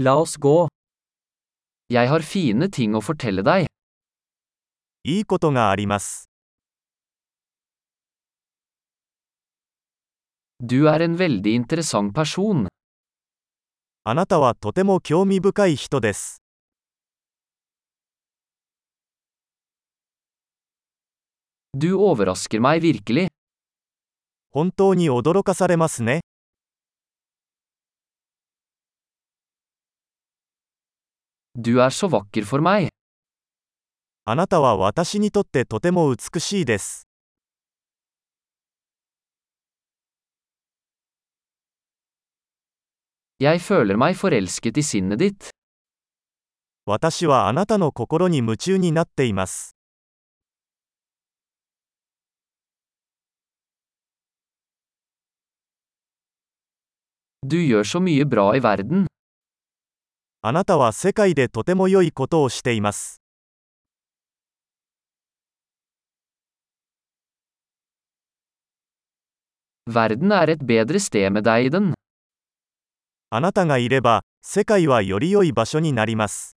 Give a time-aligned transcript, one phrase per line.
[0.00, 0.68] La oss gå.
[1.90, 3.66] Jeg har fine ting å fortelle deg.
[5.02, 6.30] いいことがあります。
[10.60, 12.68] Du er en veldig interessant person.
[14.04, 16.40] あなたはとても興味深い人です。
[21.74, 23.30] Du overrasker meg virkelig.
[24.52, 26.20] 本当に驚かされますね。
[31.60, 32.88] Du er så vakker for meg.
[34.24, 37.08] あなたは私にとってとても美しいです。
[43.40, 45.50] Jeg føler meg forelsket i sinnet ditt.
[46.86, 49.74] 私はあなたの心に夢中になっています。
[57.42, 59.07] Du gjør så mye bra i verden.
[60.48, 63.20] あなたは世界でとても良いことをしています。
[69.86, 71.92] Verden er et bedre sted med deg i den.
[73.28, 76.56] あなたがいれば、世界はより良い場所になります。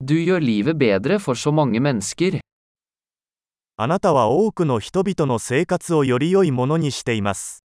[0.00, 2.40] Du gjør livet bedre for så mange mennesker.
[3.78, 7.62] あなたは多くの人々の生活をより良いものにしています。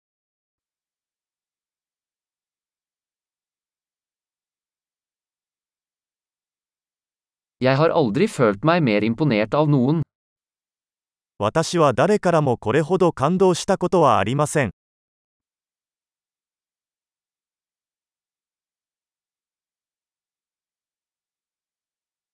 [11.39, 14.72] 私は誰からもこれほど感動したことはありません。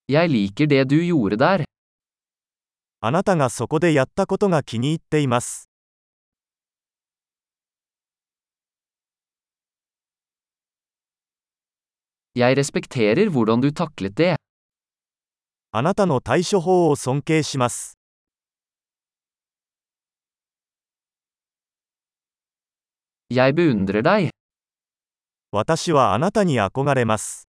[0.10, 1.71] Jeg liker det.
[3.04, 5.68] あなたがそこでやったことが気に入っています。
[15.72, 17.98] あなたの対処法を尊敬します。
[25.52, 27.51] 私はあなたに憧れます。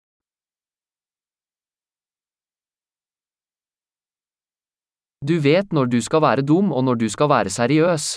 [5.22, 8.16] Du vet når du skal være dum og når du skal være seriøs.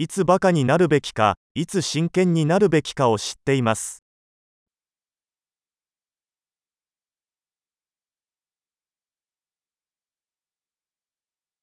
[0.00, 4.04] いつバカになるべきか、いつ真剣になるべきかを知っています。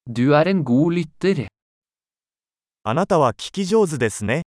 [0.06, 1.46] Du er en god lytter.
[2.84, 4.42] あなたは聞き上手ですね。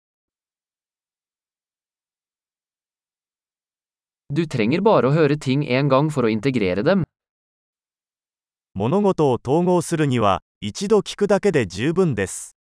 [4.31, 7.03] Du trenger bare å høre ting en gang for å integrere dem.
[8.76, 12.56] 物事を統合するには、一度聞くだけで十分です。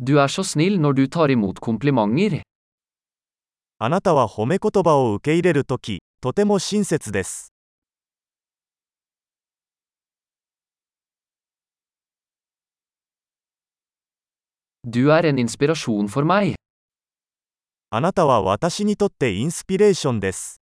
[0.00, 0.26] Er.
[3.78, 7.52] あなたは褒め言葉を受け入れるとき、とても親切です。
[14.84, 16.59] Du er en inspirasjon for meg.
[17.92, 20.60] あなたは私にとってインスピレーションです。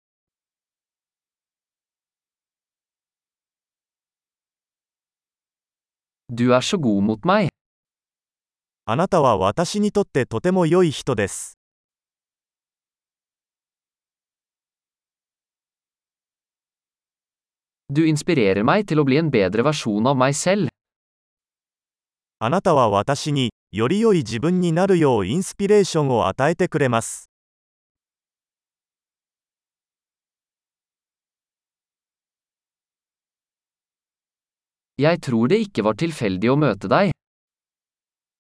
[6.30, 7.50] Du er så god mot meg.
[8.86, 11.58] あなたは私にとってとても良い人です。
[17.90, 20.77] Du inspirerer meg til å bli en bedre versjon av meg selv.
[22.40, 27.32] あなたは私に、より良い自分になるようインスピレーションを与えてくれます。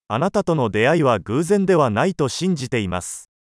[0.07, 3.31] あなたとの出会いは偶然ではないと信じています。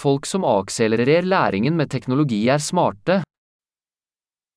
[0.00, 3.22] Folk som akselererer læringen med teknologi er smarte.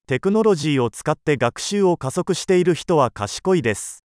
[0.08, 4.04] テクノロジーを使って学習を加速している人は賢いです。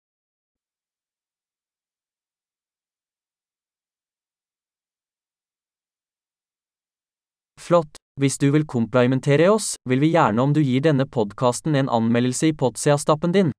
[7.59, 7.88] Flott!
[8.19, 12.47] Hvis du vil komplimentere oss, vil vi gjerne om du gir denne podkasten en anmeldelse
[12.47, 13.51] i Potsia-stappen din.